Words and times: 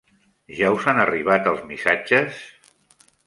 Ja 0.59 0.71
us 0.77 0.87
han 0.91 1.01
arribat 1.03 1.49
els 1.53 1.61
missatges? 1.73 2.43